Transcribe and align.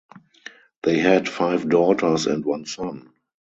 They 0.81 0.97
had 0.97 1.29
five 1.29 1.69
daughters 1.69 2.25
and 2.25 2.43
one 2.43 2.65
son. 2.65 3.11